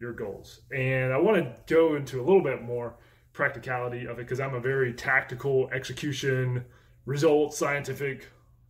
your 0.00 0.12
goals. 0.12 0.62
And 0.74 1.12
I 1.12 1.18
want 1.18 1.36
to 1.36 1.72
go 1.72 1.94
into 1.94 2.20
a 2.20 2.24
little 2.24 2.42
bit 2.42 2.60
more 2.60 2.96
practicality 3.32 4.06
of 4.06 4.18
it 4.18 4.22
because 4.26 4.40
I'm 4.40 4.54
a 4.54 4.60
very 4.60 4.92
tactical, 4.92 5.70
execution, 5.72 6.64
result, 7.06 7.54
scientific, 7.54 8.26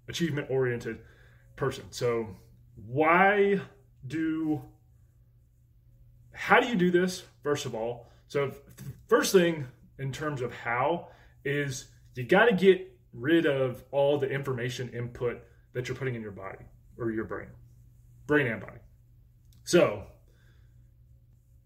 achievement 0.08 0.48
oriented 0.50 0.98
person. 1.56 1.84
So, 1.90 2.36
why 2.86 3.62
do 4.06 4.60
how 6.32 6.60
do 6.60 6.68
you 6.68 6.76
do 6.76 6.90
this 6.90 7.22
first 7.42 7.64
of 7.64 7.74
all? 7.74 8.09
So, 8.30 8.52
first 9.08 9.32
thing 9.32 9.66
in 9.98 10.12
terms 10.12 10.40
of 10.40 10.54
how 10.54 11.08
is 11.44 11.88
you 12.14 12.22
got 12.22 12.44
to 12.44 12.54
get 12.54 12.96
rid 13.12 13.44
of 13.44 13.82
all 13.90 14.18
the 14.18 14.28
information 14.28 14.88
input 14.90 15.42
that 15.72 15.88
you're 15.88 15.96
putting 15.96 16.14
in 16.14 16.22
your 16.22 16.30
body 16.30 16.64
or 16.96 17.10
your 17.10 17.24
brain, 17.24 17.48
brain 18.28 18.46
and 18.46 18.60
body. 18.60 18.78
So, 19.64 20.04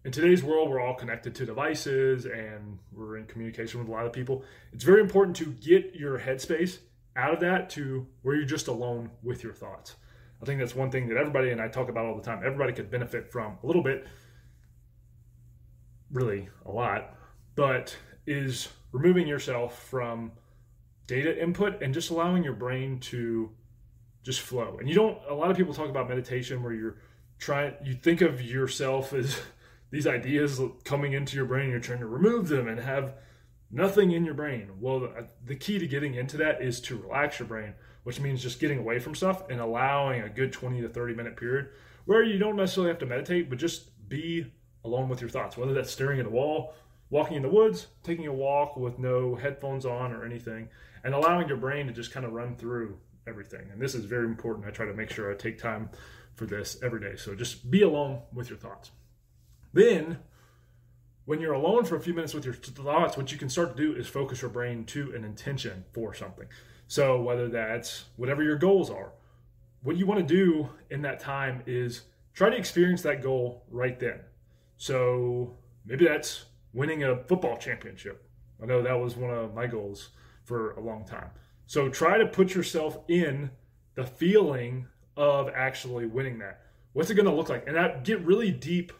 in 0.05 0.11
today's 0.11 0.43
world, 0.43 0.71
we're 0.71 0.81
all 0.81 0.95
connected 0.95 1.35
to 1.35 1.45
devices 1.45 2.25
and 2.25 2.79
we're 2.91 3.17
in 3.17 3.27
communication 3.27 3.79
with 3.79 3.87
a 3.87 3.91
lot 3.91 4.07
of 4.07 4.11
people. 4.11 4.43
It's 4.73 4.83
very 4.83 5.01
important 5.01 5.37
to 5.37 5.45
get 5.45 5.93
your 5.93 6.17
headspace 6.17 6.79
out 7.15 7.31
of 7.31 7.41
that 7.41 7.69
to 7.71 8.07
where 8.23 8.35
you're 8.35 8.43
just 8.43 8.69
alone 8.69 9.11
with 9.21 9.43
your 9.43 9.53
thoughts. 9.53 9.97
I 10.41 10.45
think 10.45 10.59
that's 10.59 10.73
one 10.73 10.89
thing 10.89 11.09
that 11.09 11.17
everybody 11.17 11.51
and 11.51 11.61
I 11.61 11.67
talk 11.67 11.89
about 11.89 12.07
all 12.07 12.15
the 12.15 12.23
time. 12.23 12.41
Everybody 12.43 12.73
could 12.73 12.89
benefit 12.89 13.31
from 13.31 13.59
a 13.61 13.67
little 13.67 13.83
bit, 13.83 14.07
really 16.15 16.47
a 16.65 16.71
lot, 16.71 17.13
but 17.55 17.95
is 18.25 18.69
removing 18.91 19.27
yourself 19.27 19.87
from 19.89 20.31
data 21.05 21.39
input 21.41 21.83
and 21.83 21.93
just 21.93 22.09
allowing 22.09 22.43
your 22.43 22.53
brain 22.53 22.99
to 22.99 23.51
just 24.23 24.41
flow. 24.41 24.77
And 24.79 24.89
you 24.89 24.95
don't, 24.95 25.19
a 25.29 25.33
lot 25.33 25.51
of 25.51 25.57
people 25.57 25.73
talk 25.73 25.89
about 25.89 26.09
meditation 26.09 26.63
where 26.63 26.73
you're 26.73 26.97
trying, 27.37 27.73
you 27.83 27.93
think 27.93 28.21
of 28.21 28.41
yourself 28.41 29.13
as 29.13 29.39
these 29.91 30.07
ideas 30.07 30.59
coming 30.83 31.13
into 31.13 31.35
your 31.35 31.45
brain, 31.45 31.69
you're 31.69 31.79
trying 31.79 31.99
to 31.99 32.07
remove 32.07 32.47
them 32.47 32.67
and 32.67 32.79
have 32.79 33.13
nothing 33.69 34.11
in 34.11 34.25
your 34.25 34.33
brain. 34.33 34.71
Well, 34.79 35.09
the, 35.45 35.55
key 35.55 35.77
to 35.77 35.87
getting 35.87 36.15
into 36.15 36.37
that 36.37 36.61
is 36.61 36.79
to 36.81 36.97
relax 36.97 37.39
your 37.39 37.47
brain, 37.47 37.73
which 38.03 38.19
means 38.19 38.41
just 38.41 38.59
getting 38.59 38.79
away 38.79 38.99
from 38.99 39.13
stuff 39.13 39.43
and 39.49 39.59
allowing 39.59 40.21
a 40.21 40.29
good 40.29 40.53
20 40.53 40.81
to 40.81 40.89
30 40.89 41.13
minute 41.13 41.37
period 41.37 41.69
where 42.05 42.23
you 42.23 42.39
don't 42.39 42.55
necessarily 42.55 42.89
have 42.89 42.99
to 42.99 43.05
meditate, 43.05 43.49
but 43.49 43.59
just 43.59 44.07
be 44.07 44.51
alone 44.85 45.09
with 45.09 45.21
your 45.21 45.29
thoughts, 45.29 45.57
whether 45.57 45.73
that's 45.73 45.91
staring 45.91 46.19
at 46.19 46.25
a 46.25 46.29
wall, 46.29 46.73
walking 47.09 47.37
in 47.37 47.43
the 47.43 47.49
woods, 47.49 47.87
taking 48.03 48.27
a 48.27 48.33
walk 48.33 48.77
with 48.77 48.99
no 48.99 49.35
headphones 49.35 49.85
on 49.85 50.11
or 50.11 50.25
anything, 50.25 50.69
and 51.03 51.13
allowing 51.13 51.47
your 51.47 51.57
brain 51.57 51.87
to 51.87 51.93
just 51.93 52.11
kind 52.11 52.25
of 52.25 52.33
run 52.33 52.55
through 52.55 52.97
everything. 53.27 53.67
And 53.71 53.81
this 53.81 53.95
is 53.95 54.05
very 54.05 54.25
important. 54.25 54.65
I 54.65 54.71
try 54.71 54.85
to 54.85 54.93
make 54.93 55.11
sure 55.11 55.31
I 55.31 55.35
take 55.35 55.57
time 55.57 55.89
for 56.35 56.45
this 56.45 56.77
every 56.83 56.99
day. 56.99 57.15
So 57.15 57.35
just 57.35 57.69
be 57.69 57.81
alone 57.81 58.21
with 58.33 58.49
your 58.49 58.57
thoughts. 58.57 58.91
Then, 59.73 60.19
when 61.25 61.41
you're 61.41 61.53
alone 61.53 61.85
for 61.85 61.95
a 61.95 61.99
few 61.99 62.13
minutes 62.13 62.33
with 62.33 62.45
your 62.45 62.53
thoughts, 62.53 63.17
what 63.17 63.31
you 63.31 63.37
can 63.37 63.49
start 63.49 63.75
to 63.75 63.83
do 63.83 63.99
is 63.99 64.07
focus 64.07 64.41
your 64.41 64.51
brain 64.51 64.85
to 64.85 65.13
an 65.15 65.23
intention 65.23 65.85
for 65.91 66.13
something. 66.13 66.47
So, 66.87 67.21
whether 67.21 67.47
that's 67.47 68.05
whatever 68.15 68.43
your 68.43 68.57
goals 68.57 68.89
are, 68.89 69.11
what 69.81 69.97
you 69.97 70.05
want 70.05 70.25
to 70.27 70.35
do 70.35 70.69
in 70.89 71.01
that 71.01 71.19
time 71.19 71.63
is 71.65 72.01
try 72.33 72.49
to 72.49 72.57
experience 72.57 73.01
that 73.03 73.21
goal 73.21 73.63
right 73.69 73.99
then. 73.99 74.19
So, 74.77 75.57
maybe 75.85 76.05
that's 76.05 76.45
winning 76.73 77.03
a 77.03 77.23
football 77.23 77.57
championship. 77.57 78.29
I 78.61 78.65
know 78.65 78.81
that 78.81 78.99
was 78.99 79.15
one 79.15 79.31
of 79.31 79.53
my 79.53 79.67
goals 79.67 80.09
for 80.43 80.71
a 80.73 80.81
long 80.81 81.05
time. 81.05 81.29
So, 81.65 81.89
try 81.89 82.17
to 82.17 82.25
put 82.25 82.53
yourself 82.53 82.97
in 83.07 83.51
the 83.95 84.05
feeling 84.05 84.87
of 85.17 85.49
actually 85.55 86.05
winning 86.05 86.39
that. 86.39 86.61
What's 86.93 87.09
it 87.09 87.15
going 87.15 87.25
to 87.25 87.33
look 87.33 87.49
like? 87.49 87.67
And 87.67 87.75
that 87.75 88.03
get 88.03 88.21
really 88.21 88.51
deep 88.51 88.93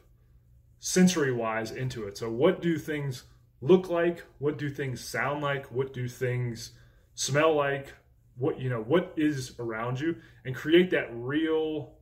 sensory 0.79 1.31
wise 1.31 1.71
into 1.71 2.07
it. 2.07 2.17
So, 2.17 2.29
what 2.29 2.61
do 2.61 2.77
things 2.77 3.23
look 3.61 3.89
like? 3.89 4.23
What 4.39 4.57
do 4.57 4.69
things 4.69 5.01
sound 5.01 5.41
like? 5.41 5.71
What 5.71 5.93
do 5.93 6.07
things 6.07 6.71
smell 7.15 7.55
like? 7.55 7.93
What 8.37 8.59
you 8.59 8.69
know, 8.69 8.81
what 8.81 9.13
is 9.15 9.55
around 9.59 9.99
you, 9.99 10.17
and 10.43 10.53
create 10.55 10.91
that 10.91 11.09
real 11.13 11.94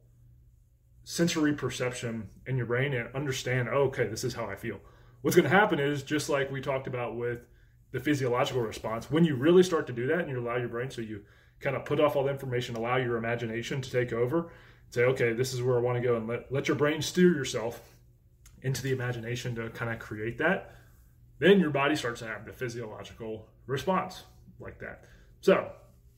sensory 1.04 1.54
perception 1.54 2.30
in 2.48 2.58
your 2.58 2.66
brain 2.66 2.94
and 2.94 3.14
understand, 3.14 3.70
oh, 3.70 3.84
okay, 3.84 4.08
this 4.08 4.24
is 4.24 4.34
how 4.34 4.46
I 4.46 4.56
feel. 4.56 4.80
What's 5.22 5.36
going 5.36 5.50
to 5.50 5.56
happen 5.56 5.80
is 5.80 6.04
just 6.04 6.30
like 6.30 6.52
we 6.52 6.62
talked 6.62 6.88
about 6.88 7.16
with 7.16 7.40
the 7.92 8.00
physiological 8.00 8.62
response, 8.62 9.12
when 9.12 9.24
you 9.24 9.36
really 9.36 9.64
start 9.64 9.88
to 9.88 9.94
do 9.94 10.08
that 10.08 10.20
and 10.20 10.30
you 10.30 10.40
allow 10.40 10.58
your 10.58 10.70
brain, 10.70 10.90
so 10.90 11.02
you 11.02 11.22
kind 11.60 11.76
of 11.76 11.86
put 11.86 12.00
off 12.00 12.16
all 12.16 12.24
the 12.24 12.32
information, 12.32 12.76
allow 12.76 12.98
your 12.98 13.18
imagination 13.18 13.82
to 13.82 13.92
take 13.92 14.12
over, 14.12 14.50
say, 14.90 15.04
okay, 15.04 15.34
this 15.34 15.54
is 15.54 15.62
where 15.62 15.78
I 15.78 15.82
want 15.82 16.02
to 16.02 16.08
go, 16.08 16.16
and 16.16 16.28
let, 16.28 16.52
let 16.52 16.68
your 16.68 16.76
brain 16.76 17.02
steer 17.02 17.34
yourself 17.34 17.82
into 18.64 18.82
the 18.82 18.92
imagination 18.92 19.56
to 19.56 19.70
kind 19.70 19.92
of 19.92 20.00
create 20.00 20.38
that, 20.40 20.76
then 21.40 21.60
your 21.60 21.70
body 21.70 21.96
starts 21.96 22.22
to 22.22 22.28
have 22.28 22.46
the 22.46 22.54
physiological 22.54 23.48
response 23.68 24.24
like 24.60 24.80
that. 24.80 25.06
So 25.42 25.72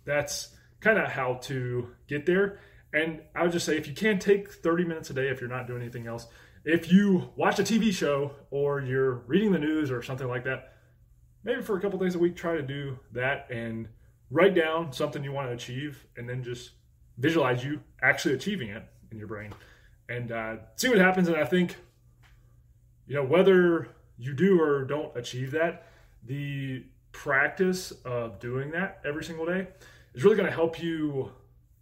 that's 0.05 0.55
kind 0.79 0.99
of 0.99 1.09
how 1.09 1.35
to 1.43 1.89
get 2.07 2.25
there. 2.25 2.59
And 2.95 3.21
I 3.35 3.43
would 3.43 3.51
just 3.51 3.65
say 3.65 3.77
if 3.77 3.87
you 3.87 3.93
can 3.93 4.19
take 4.19 4.51
30 4.51 4.85
minutes 4.85 5.09
a 5.09 5.13
day, 5.13 5.27
if 5.27 5.41
you're 5.41 5.49
not 5.49 5.67
doing 5.67 5.81
anything 5.81 6.07
else, 6.07 6.27
if 6.63 6.91
you 6.91 7.29
watch 7.35 7.59
a 7.59 7.63
TV 7.63 7.91
show 7.91 8.31
or 8.51 8.79
you're 8.79 9.15
reading 9.27 9.51
the 9.51 9.59
news 9.59 9.91
or 9.91 10.01
something 10.01 10.27
like 10.27 10.45
that, 10.45 10.73
maybe 11.43 11.61
for 11.61 11.77
a 11.77 11.81
couple 11.81 11.99
days 11.99 12.15
a 12.15 12.19
week, 12.19 12.35
try 12.35 12.55
to 12.55 12.61
do 12.61 12.97
that 13.11 13.51
and 13.51 13.89
write 14.31 14.55
down 14.55 14.93
something 14.93 15.23
you 15.23 15.33
want 15.33 15.49
to 15.49 15.53
achieve 15.53 16.07
and 16.15 16.27
then 16.27 16.41
just 16.41 16.71
visualize 17.17 17.63
you 17.63 17.81
actually 18.01 18.33
achieving 18.33 18.69
it 18.69 18.83
in 19.11 19.17
your 19.17 19.27
brain 19.27 19.53
and 20.07 20.31
uh, 20.31 20.55
see 20.77 20.87
what 20.87 20.97
happens. 20.97 21.27
And 21.27 21.37
I 21.37 21.45
think 21.45 21.75
you 23.07 23.15
know, 23.15 23.23
whether 23.23 23.89
you 24.17 24.33
do 24.33 24.59
or 24.59 24.85
don't 24.85 25.15
achieve 25.15 25.51
that, 25.51 25.87
the 26.25 26.83
practice 27.11 27.91
of 28.03 28.39
doing 28.39 28.71
that 28.71 29.01
every 29.05 29.23
single 29.23 29.45
day 29.45 29.67
is 30.13 30.23
really 30.23 30.35
going 30.35 30.49
to 30.49 30.55
help 30.55 30.81
you 30.81 31.31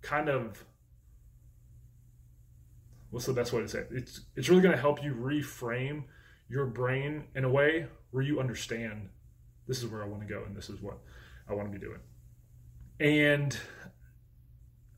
kind 0.01 0.27
of 0.27 0.63
what's 3.13 3.27
the 3.27 3.33
best 3.33 3.53
way 3.53 3.61
to 3.61 3.67
say 3.67 3.79
it? 3.79 3.89
It's 3.91 4.21
it's 4.35 4.49
really 4.49 4.63
going 4.63 4.75
to 4.75 4.81
help 4.81 5.03
you 5.03 5.13
reframe 5.13 6.05
your 6.49 6.65
brain 6.65 7.25
in 7.35 7.43
a 7.43 7.49
way 7.49 7.85
where 8.09 8.23
you 8.23 8.39
understand 8.39 9.09
this 9.67 9.83
is 9.83 9.89
where 9.89 10.03
I 10.03 10.07
want 10.07 10.27
to 10.27 10.27
go 10.27 10.43
and 10.43 10.55
this 10.57 10.67
is 10.67 10.81
what 10.81 10.97
I 11.47 11.53
want 11.53 11.71
to 11.71 11.79
be 11.79 11.85
doing. 11.85 11.99
And 12.99 13.55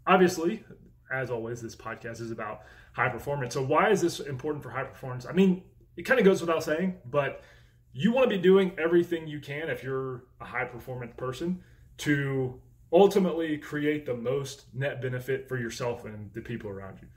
obviously, 0.07 0.63
as 1.11 1.29
always, 1.29 1.61
this 1.61 1.75
podcast 1.75 2.21
is 2.21 2.31
about 2.31 2.61
high 2.93 3.09
performance. 3.09 3.53
So 3.53 3.61
why 3.61 3.89
is 3.89 3.99
this 3.99 4.21
important 4.21 4.63
for 4.63 4.69
high 4.69 4.85
performance? 4.85 5.25
I 5.25 5.33
mean, 5.33 5.63
it 5.97 6.03
kind 6.03 6.17
of 6.17 6.25
goes 6.25 6.39
without 6.39 6.63
saying, 6.63 6.95
but 7.05 7.43
you 7.91 8.13
want 8.13 8.29
to 8.29 8.35
be 8.37 8.41
doing 8.41 8.71
everything 8.77 9.27
you 9.27 9.41
can 9.41 9.69
if 9.69 9.83
you're 9.83 10.23
a 10.39 10.45
high 10.45 10.65
performance 10.65 11.13
person 11.17 11.61
to 11.97 12.61
ultimately 12.93 13.57
create 13.57 14.05
the 14.05 14.13
most 14.13 14.67
net 14.73 15.01
benefit 15.01 15.49
for 15.49 15.57
yourself 15.57 16.05
and 16.05 16.31
the 16.33 16.41
people 16.41 16.69
around 16.69 16.99
you. 17.01 17.07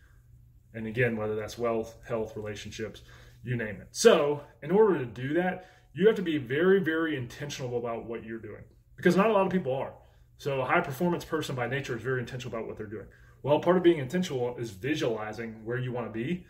And 0.79 0.87
again, 0.87 1.17
whether 1.17 1.37
that's 1.37 1.59
wealth, 1.59 1.97
health, 2.09 2.37
relationships, 2.37 3.03
you 3.45 3.57
name 3.57 3.81
it. 3.81 3.89
So, 3.91 4.41
in 4.63 4.71
order 4.71 4.99
to 4.99 5.05
do 5.05 5.35
that, 5.35 5.67
you 5.93 6.07
have 6.07 6.17
to 6.17 6.23
be 6.23 6.39
very, 6.39 6.81
very 6.81 7.17
intentional 7.17 7.77
about 7.77 8.07
what 8.07 8.25
you're 8.25 8.39
doing 8.39 8.63
because 8.97 9.17
not 9.17 9.29
a 9.29 9.33
lot 9.33 9.45
of 9.45 9.53
people 9.53 9.75
are. 9.75 9.93
So, 10.39 10.63
a 10.63 10.65
high 10.65 10.81
performance 10.81 11.25
person 11.25 11.55
by 11.55 11.67
nature 11.67 11.97
is 11.97 12.03
very 12.03 12.21
intentional 12.21 12.57
about 12.57 12.67
what 12.67 12.79
they're 12.79 12.87
doing. 12.87 13.07
Well, 13.43 13.61
part 13.61 13.77
of 13.77 13.83
being 13.83 13.99
intentional 13.99 14.57
is 14.57 14.71
visualizing 14.71 15.65
where 15.65 15.79
you 15.79 15.93
want 15.93 16.07
to 16.07 16.13
be 16.13 16.47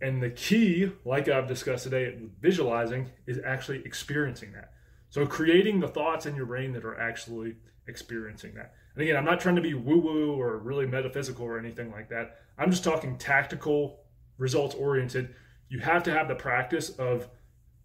and 0.00 0.22
the 0.22 0.30
key, 0.30 0.92
like 1.04 1.28
I've 1.28 1.48
discussed 1.48 1.84
today, 1.84 2.16
visualizing 2.40 3.10
is 3.26 3.40
actually 3.44 3.82
experiencing 3.84 4.52
that. 4.52 4.72
So 5.10 5.26
creating 5.26 5.80
the 5.80 5.88
thoughts 5.88 6.26
in 6.26 6.36
your 6.36 6.46
brain 6.46 6.72
that 6.74 6.84
are 6.84 6.98
actually 6.98 7.56
experiencing 7.88 8.54
that. 8.54 8.74
And 8.94 9.02
again, 9.02 9.16
I'm 9.16 9.24
not 9.24 9.40
trying 9.40 9.56
to 9.56 9.62
be 9.62 9.74
woo 9.74 9.98
woo 9.98 10.40
or 10.40 10.58
really 10.58 10.86
metaphysical 10.86 11.44
or 11.44 11.58
anything 11.58 11.90
like 11.90 12.08
that. 12.10 12.36
I'm 12.58 12.70
just 12.70 12.84
talking 12.84 13.16
tactical, 13.18 14.00
results 14.36 14.74
oriented. 14.74 15.34
You 15.68 15.80
have 15.80 16.02
to 16.04 16.12
have 16.12 16.28
the 16.28 16.34
practice 16.34 16.90
of 16.90 17.28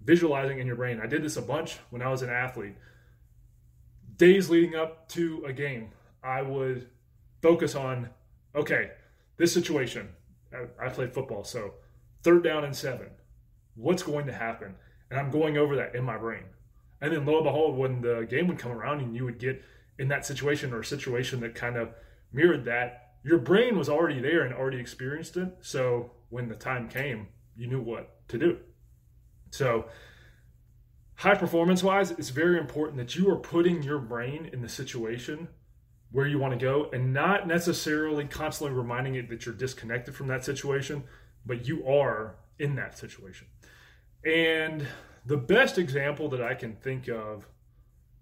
visualizing 0.04 0.60
in 0.60 0.68
your 0.68 0.76
brain. 0.76 1.00
I 1.02 1.08
did 1.08 1.24
this 1.24 1.38
a 1.38 1.42
bunch 1.42 1.78
when 1.90 2.02
I 2.02 2.10
was 2.10 2.22
an 2.22 2.30
athlete. 2.30 2.76
Days 4.18 4.50
leading 4.50 4.76
up 4.76 5.08
to 5.10 5.44
a 5.46 5.54
game, 5.54 5.92
I 6.24 6.42
would 6.42 6.88
focus 7.42 7.76
on 7.76 8.10
okay, 8.56 8.92
this 9.38 9.54
situation. 9.54 10.10
I, 10.54 10.86
I 10.86 10.90
played 10.90 11.14
football, 11.14 11.44
so 11.44 11.74
third 12.22 12.44
down 12.44 12.64
and 12.64 12.76
seven. 12.76 13.08
What's 13.76 14.04
going 14.04 14.28
to 14.28 14.34
happen? 14.34 14.76
And 15.10 15.20
I'm 15.20 15.32
going 15.32 15.58
over 15.58 15.76
that 15.76 15.96
in 15.96 16.04
my 16.04 16.18
brain. 16.18 16.44
And 17.02 17.12
then 17.12 17.26
lo 17.26 17.38
and 17.38 17.44
behold, 17.44 17.78
when 17.78 18.02
the 18.02 18.26
game 18.30 18.48
would 18.48 18.60
come 18.60 18.72
around 18.72 19.02
and 19.02 19.16
you 19.16 19.26
would 19.26 19.40
get 19.40 19.62
in 20.00 20.08
that 20.10 20.26
situation 20.26 20.74
or 20.74 20.80
a 20.80 20.86
situation 20.86 21.40
that 21.42 21.56
kind 21.56 21.78
of 21.78 21.90
mirrored 22.32 22.66
that, 22.66 23.14
your 23.24 23.38
brain 23.38 23.78
was 23.78 23.90
already 23.90 24.20
there 24.20 24.42
and 24.42 24.54
already 24.54 24.80
experienced 24.80 25.38
it. 25.38 25.56
So 25.62 26.12
when 26.30 26.50
the 26.50 26.56
time 26.56 26.90
came, 26.90 27.28
you 27.56 27.68
knew 27.68 27.82
what 27.82 28.28
to 28.30 28.38
do. 28.38 28.58
So, 29.52 29.86
high 31.16 31.36
performance 31.36 31.84
wise, 31.84 32.12
it's 32.12 32.30
very 32.30 32.58
important 32.58 32.98
that 32.98 33.16
you 33.16 33.30
are 33.30 33.38
putting 33.38 33.84
your 33.84 34.00
brain 34.00 34.50
in 34.52 34.62
the 34.62 34.70
situation 34.70 35.48
where 36.12 36.28
you 36.28 36.40
want 36.40 36.58
to 36.58 36.64
go 36.64 36.90
and 36.92 37.14
not 37.14 37.48
necessarily 37.48 38.26
constantly 38.26 38.76
reminding 38.76 39.16
it 39.16 39.30
that 39.30 39.46
you're 39.46 39.56
disconnected 39.56 40.16
from 40.16 40.28
that 40.28 40.44
situation, 40.44 41.04
but 41.46 41.68
you 41.68 41.88
are 41.88 42.36
in 42.60 42.76
that 42.76 42.98
situation. 42.98 43.48
And 44.26 44.86
the 45.26 45.38
best 45.38 45.78
example 45.78 46.30
that 46.30 46.42
I 46.42 46.54
can 46.54 46.76
think 46.76 47.08
of 47.08 47.48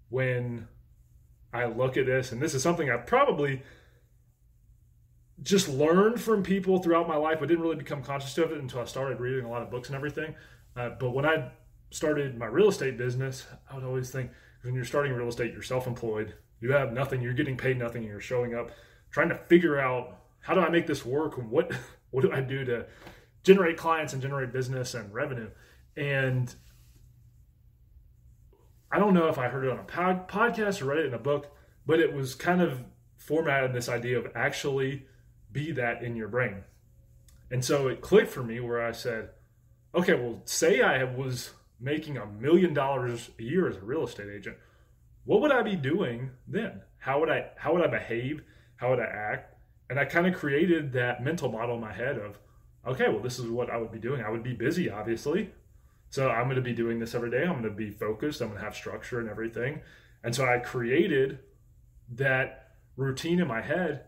when 0.08 0.68
I 1.52 1.66
look 1.66 1.96
at 1.96 2.06
this, 2.06 2.32
and 2.32 2.40
this 2.40 2.54
is 2.54 2.62
something 2.62 2.90
I 2.90 2.96
probably 2.96 3.62
just 5.42 5.68
learned 5.68 6.20
from 6.20 6.42
people 6.42 6.78
throughout 6.78 7.08
my 7.08 7.16
life. 7.16 7.38
I 7.38 7.46
didn't 7.46 7.62
really 7.62 7.76
become 7.76 8.02
conscious 8.02 8.36
of 8.38 8.52
it 8.52 8.58
until 8.58 8.80
I 8.80 8.84
started 8.84 9.20
reading 9.20 9.44
a 9.44 9.50
lot 9.50 9.62
of 9.62 9.70
books 9.70 9.88
and 9.88 9.96
everything. 9.96 10.34
Uh, 10.76 10.90
but 10.98 11.10
when 11.10 11.26
I 11.26 11.50
started 11.90 12.38
my 12.38 12.46
real 12.46 12.68
estate 12.68 12.96
business, 12.96 13.46
I 13.70 13.74
would 13.74 13.84
always 13.84 14.10
think 14.10 14.30
when 14.62 14.74
you're 14.74 14.84
starting 14.84 15.12
real 15.12 15.28
estate, 15.28 15.52
you're 15.52 15.62
self 15.62 15.86
employed, 15.86 16.34
you 16.60 16.72
have 16.72 16.92
nothing, 16.92 17.20
you're 17.20 17.34
getting 17.34 17.56
paid 17.56 17.78
nothing, 17.78 18.02
you're 18.02 18.20
showing 18.20 18.54
up 18.54 18.70
trying 19.10 19.28
to 19.28 19.36
figure 19.46 19.78
out 19.78 20.18
how 20.40 20.54
do 20.54 20.60
I 20.60 20.70
make 20.70 20.86
this 20.86 21.04
work? 21.04 21.38
And 21.38 21.50
what 21.50 21.72
what 22.10 22.22
do 22.22 22.32
I 22.32 22.40
do 22.40 22.64
to 22.64 22.86
generate 23.44 23.76
clients 23.76 24.12
and 24.12 24.22
generate 24.22 24.52
business 24.52 24.94
and 24.94 25.12
revenue? 25.12 25.50
And 25.96 26.54
I 28.92 28.98
don't 28.98 29.14
know 29.14 29.28
if 29.28 29.38
I 29.38 29.48
heard 29.48 29.64
it 29.64 29.70
on 29.70 29.78
a 29.78 29.84
pod, 29.84 30.28
podcast 30.28 30.82
or 30.82 30.86
read 30.86 30.98
it 30.98 31.06
in 31.06 31.14
a 31.14 31.18
book, 31.18 31.56
but 31.86 31.98
it 31.98 32.12
was 32.12 32.34
kind 32.34 32.60
of 32.60 32.84
formatted 33.16 33.72
this 33.72 33.88
idea 33.88 34.18
of 34.18 34.26
actually 34.34 35.06
be 35.50 35.72
that 35.72 36.02
in 36.02 36.14
your 36.14 36.28
brain. 36.28 36.64
And 37.50 37.64
so 37.64 37.88
it 37.88 38.02
clicked 38.02 38.30
for 38.30 38.42
me 38.42 38.60
where 38.60 38.84
I 38.84 38.92
said, 38.92 39.30
okay, 39.94 40.14
well, 40.14 40.42
say 40.44 40.82
I 40.82 41.04
was 41.04 41.52
making 41.80 42.18
a 42.18 42.26
million 42.26 42.74
dollars 42.74 43.30
a 43.38 43.42
year 43.42 43.66
as 43.66 43.76
a 43.76 43.80
real 43.80 44.04
estate 44.04 44.28
agent. 44.28 44.56
What 45.24 45.40
would 45.40 45.52
I 45.52 45.62
be 45.62 45.76
doing 45.76 46.30
then? 46.46 46.82
How 46.98 47.20
would 47.20 47.30
I 47.30 47.46
how 47.56 47.72
would 47.72 47.84
I 47.84 47.88
behave? 47.88 48.42
How 48.76 48.90
would 48.90 49.00
I 49.00 49.04
act? 49.04 49.54
And 49.88 49.98
I 49.98 50.04
kind 50.04 50.26
of 50.26 50.34
created 50.34 50.92
that 50.92 51.22
mental 51.22 51.50
model 51.50 51.76
in 51.76 51.80
my 51.80 51.92
head 51.92 52.18
of, 52.18 52.38
okay, 52.86 53.08
well, 53.08 53.20
this 53.20 53.38
is 53.38 53.46
what 53.46 53.70
I 53.70 53.76
would 53.76 53.92
be 53.92 53.98
doing. 53.98 54.22
I 54.22 54.30
would 54.30 54.42
be 54.42 54.54
busy, 54.54 54.90
obviously. 54.90 55.50
So 56.12 56.28
I'm 56.28 56.44
going 56.44 56.56
to 56.56 56.62
be 56.62 56.74
doing 56.74 56.98
this 56.98 57.14
every 57.14 57.30
day. 57.30 57.42
I'm 57.42 57.62
going 57.62 57.62
to 57.62 57.70
be 57.70 57.88
focused. 57.88 58.42
I'm 58.42 58.48
going 58.48 58.58
to 58.58 58.64
have 58.64 58.76
structure 58.76 59.18
and 59.18 59.30
everything. 59.30 59.80
And 60.22 60.34
so 60.34 60.44
I 60.44 60.58
created 60.58 61.38
that 62.16 62.74
routine 62.98 63.40
in 63.40 63.48
my 63.48 63.62
head. 63.62 64.04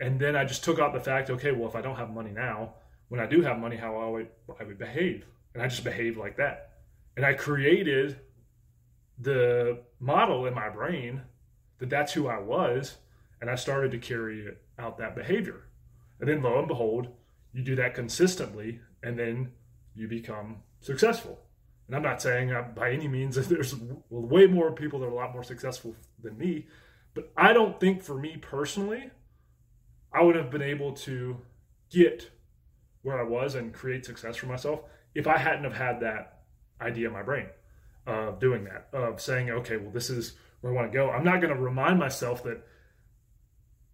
And 0.00 0.20
then 0.20 0.36
I 0.36 0.44
just 0.44 0.62
took 0.62 0.78
out 0.78 0.92
the 0.92 1.00
fact, 1.00 1.30
okay, 1.30 1.52
well, 1.52 1.66
if 1.66 1.74
I 1.74 1.80
don't 1.80 1.96
have 1.96 2.10
money 2.10 2.30
now, 2.30 2.74
when 3.08 3.22
I 3.22 3.26
do 3.26 3.40
have 3.40 3.58
money, 3.58 3.76
how 3.76 3.96
I 3.96 4.10
would, 4.10 4.28
I 4.60 4.64
would 4.64 4.76
behave. 4.76 5.24
And 5.54 5.62
I 5.62 5.68
just 5.68 5.82
behaved 5.82 6.18
like 6.18 6.36
that. 6.36 6.72
And 7.16 7.24
I 7.24 7.32
created 7.32 8.20
the 9.18 9.80
model 9.98 10.44
in 10.44 10.52
my 10.52 10.68
brain 10.68 11.22
that 11.78 11.88
that's 11.88 12.12
who 12.12 12.28
I 12.28 12.38
was. 12.38 12.98
And 13.40 13.48
I 13.48 13.54
started 13.54 13.92
to 13.92 13.98
carry 13.98 14.46
out 14.78 14.98
that 14.98 15.16
behavior. 15.16 15.62
And 16.20 16.28
then 16.28 16.42
lo 16.42 16.58
and 16.58 16.68
behold, 16.68 17.08
you 17.54 17.62
do 17.62 17.76
that 17.76 17.94
consistently, 17.94 18.80
and 19.02 19.18
then 19.18 19.52
you 19.94 20.06
become 20.06 20.56
successful. 20.80 21.40
And 21.86 21.96
I'm 21.96 22.02
not 22.02 22.22
saying 22.22 22.52
uh, 22.52 22.62
by 22.74 22.92
any 22.92 23.08
means 23.08 23.34
that 23.36 23.48
there's 23.48 23.74
way 24.08 24.46
more 24.46 24.72
people 24.72 25.00
that 25.00 25.06
are 25.06 25.10
a 25.10 25.14
lot 25.14 25.32
more 25.32 25.44
successful 25.44 25.94
than 26.22 26.38
me, 26.38 26.66
but 27.14 27.32
I 27.36 27.52
don't 27.52 27.80
think 27.80 28.02
for 28.02 28.18
me 28.18 28.36
personally, 28.40 29.10
I 30.12 30.22
would 30.22 30.36
have 30.36 30.50
been 30.50 30.62
able 30.62 30.92
to 30.92 31.38
get 31.90 32.30
where 33.02 33.18
I 33.18 33.22
was 33.22 33.54
and 33.54 33.72
create 33.72 34.04
success 34.04 34.36
for 34.36 34.46
myself 34.46 34.80
if 35.14 35.26
I 35.26 35.38
hadn't 35.38 35.64
have 35.64 35.74
had 35.74 36.00
that 36.00 36.42
idea 36.80 37.08
in 37.08 37.12
my 37.12 37.22
brain 37.22 37.46
of 38.06 38.40
doing 38.40 38.64
that, 38.64 38.88
of 38.92 39.20
saying, 39.20 39.50
okay, 39.50 39.76
well, 39.76 39.90
this 39.90 40.10
is 40.10 40.34
where 40.60 40.72
I 40.72 40.76
want 40.76 40.92
to 40.92 40.96
go. 40.96 41.10
I'm 41.10 41.24
not 41.24 41.40
going 41.40 41.54
to 41.54 41.60
remind 41.60 41.98
myself 41.98 42.42
that 42.44 42.64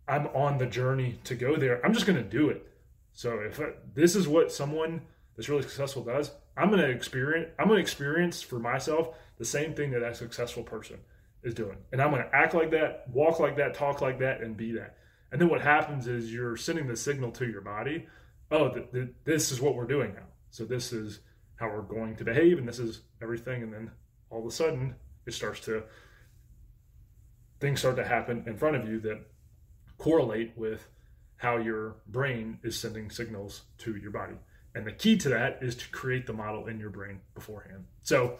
I'm 0.08 0.26
on 0.28 0.58
the 0.58 0.66
journey 0.66 1.18
to 1.24 1.34
go 1.34 1.56
there. 1.56 1.84
I'm 1.84 1.92
just 1.92 2.06
going 2.06 2.22
to 2.22 2.28
do 2.28 2.48
it. 2.48 2.66
So 3.12 3.40
if 3.40 3.60
I, 3.60 3.70
this 3.94 4.14
is 4.14 4.28
what 4.28 4.52
someone 4.52 5.02
that's 5.36 5.48
really 5.48 5.62
successful 5.62 6.04
does, 6.04 6.30
I'm 6.56 6.70
to 6.70 6.88
experience. 6.88 7.50
I'm 7.58 7.68
to 7.68 7.74
experience 7.74 8.42
for 8.42 8.58
myself 8.58 9.16
the 9.38 9.44
same 9.44 9.74
thing 9.74 9.90
that 9.90 10.00
that 10.00 10.16
successful 10.16 10.62
person 10.62 10.96
is 11.42 11.54
doing, 11.54 11.76
and 11.92 12.00
I'm 12.00 12.10
to 12.12 12.34
act 12.34 12.54
like 12.54 12.70
that, 12.72 13.04
walk 13.12 13.38
like 13.38 13.56
that, 13.56 13.74
talk 13.74 14.00
like 14.00 14.18
that, 14.20 14.40
and 14.40 14.56
be 14.56 14.72
that. 14.72 14.96
And 15.32 15.40
then 15.40 15.48
what 15.48 15.60
happens 15.60 16.06
is 16.06 16.32
you're 16.32 16.56
sending 16.56 16.86
the 16.86 16.96
signal 16.96 17.30
to 17.32 17.46
your 17.46 17.60
body, 17.60 18.06
oh, 18.50 18.70
th- 18.70 18.90
th- 18.92 19.08
this 19.24 19.52
is 19.52 19.60
what 19.60 19.74
we're 19.74 19.86
doing 19.86 20.14
now. 20.14 20.26
So 20.50 20.64
this 20.64 20.92
is 20.92 21.20
how 21.56 21.68
we're 21.68 21.82
going 21.82 22.16
to 22.16 22.24
behave, 22.24 22.58
and 22.58 22.66
this 22.66 22.78
is 22.78 23.02
everything. 23.20 23.62
And 23.62 23.72
then 23.72 23.90
all 24.30 24.40
of 24.40 24.46
a 24.46 24.50
sudden, 24.50 24.94
it 25.26 25.34
starts 25.34 25.60
to 25.60 25.82
things 27.60 27.80
start 27.80 27.96
to 27.96 28.04
happen 28.04 28.44
in 28.46 28.56
front 28.56 28.76
of 28.76 28.88
you 28.88 29.00
that 29.00 29.20
correlate 29.98 30.52
with 30.56 30.88
how 31.36 31.56
your 31.56 31.96
brain 32.08 32.58
is 32.62 32.78
sending 32.78 33.10
signals 33.10 33.62
to 33.78 33.96
your 33.96 34.10
body. 34.10 34.34
And 34.76 34.86
the 34.86 34.92
key 34.92 35.16
to 35.16 35.30
that 35.30 35.60
is 35.62 35.74
to 35.76 35.88
create 35.88 36.26
the 36.26 36.34
model 36.34 36.66
in 36.66 36.78
your 36.78 36.90
brain 36.90 37.20
beforehand. 37.34 37.86
So 38.02 38.36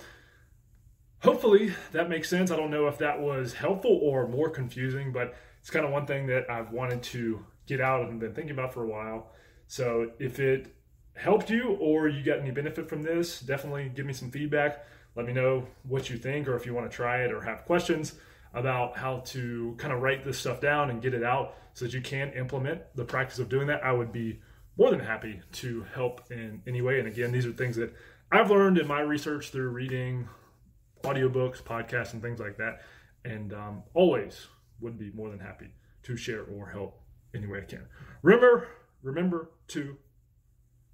hopefully 1.20 1.72
that 1.92 2.10
makes 2.10 2.28
sense. 2.28 2.50
I 2.50 2.56
don't 2.56 2.70
know 2.70 2.88
if 2.88 2.98
that 2.98 3.18
was 3.18 3.54
helpful 3.54 3.98
or 4.02 4.28
more 4.28 4.50
confusing, 4.50 5.12
but 5.12 5.34
it's 5.60 5.70
kind 5.70 5.86
of 5.86 5.92
one 5.92 6.04
thing 6.04 6.26
that 6.26 6.50
I've 6.50 6.72
wanted 6.72 7.02
to 7.04 7.42
get 7.66 7.80
out 7.80 8.10
and 8.10 8.20
been 8.20 8.34
thinking 8.34 8.52
about 8.52 8.74
for 8.74 8.84
a 8.84 8.86
while. 8.86 9.32
So 9.66 10.10
if 10.18 10.38
it 10.38 10.76
helped 11.14 11.48
you 11.48 11.78
or 11.80 12.06
you 12.06 12.22
got 12.22 12.40
any 12.40 12.50
benefit 12.50 12.86
from 12.86 13.02
this, 13.02 13.40
definitely 13.40 13.90
give 13.94 14.04
me 14.04 14.12
some 14.12 14.30
feedback. 14.30 14.84
Let 15.14 15.24
me 15.24 15.32
know 15.32 15.66
what 15.84 16.10
you 16.10 16.18
think 16.18 16.48
or 16.48 16.54
if 16.54 16.66
you 16.66 16.74
want 16.74 16.90
to 16.90 16.94
try 16.94 17.22
it 17.22 17.32
or 17.32 17.40
have 17.40 17.64
questions 17.64 18.14
about 18.52 18.98
how 18.98 19.20
to 19.20 19.74
kind 19.78 19.94
of 19.94 20.02
write 20.02 20.22
this 20.22 20.38
stuff 20.38 20.60
down 20.60 20.90
and 20.90 21.00
get 21.00 21.14
it 21.14 21.24
out 21.24 21.54
so 21.72 21.86
that 21.86 21.94
you 21.94 22.02
can 22.02 22.30
implement 22.34 22.82
the 22.94 23.06
practice 23.06 23.38
of 23.38 23.48
doing 23.48 23.68
that, 23.68 23.82
I 23.82 23.92
would 23.92 24.12
be 24.12 24.38
more 24.76 24.90
than 24.90 25.00
happy 25.00 25.40
to 25.52 25.86
help 25.94 26.30
in 26.30 26.62
any 26.66 26.82
way. 26.82 26.98
And 26.98 27.08
again, 27.08 27.32
these 27.32 27.46
are 27.46 27.52
things 27.52 27.76
that 27.76 27.94
I've 28.30 28.50
learned 28.50 28.78
in 28.78 28.86
my 28.86 29.00
research 29.00 29.50
through 29.50 29.70
reading 29.70 30.28
audiobooks, 31.02 31.62
podcasts, 31.62 32.12
and 32.12 32.22
things 32.22 32.40
like 32.40 32.56
that. 32.58 32.82
And 33.24 33.52
um, 33.52 33.82
always 33.94 34.46
would 34.80 34.98
be 34.98 35.10
more 35.12 35.30
than 35.30 35.38
happy 35.38 35.68
to 36.04 36.16
share 36.16 36.42
or 36.42 36.68
help 36.68 37.00
any 37.34 37.46
way 37.46 37.58
I 37.58 37.64
can. 37.64 37.86
Remember, 38.22 38.68
remember 39.02 39.50
to 39.68 39.96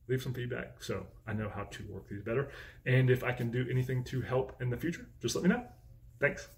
leave 0.09 0.23
some 0.23 0.35
feedback 0.35 0.83
so 0.83 1.07
I 1.27 1.33
know 1.33 1.51
how 1.55 1.64
to 1.64 1.85
work 1.88 2.09
these 2.09 2.23
better. 2.23 2.49
And 2.87 3.11
if 3.11 3.23
I 3.25 3.33
can 3.33 3.51
do 3.51 3.66
anything 3.71 4.05
to 4.05 4.21
help 4.21 4.61
in 4.61 4.71
the 4.71 4.77
future, 4.77 5.07
just 5.21 5.35
let 5.35 5.45
me 5.45 5.51
know. 5.51 5.64
Thanks. 6.21 6.49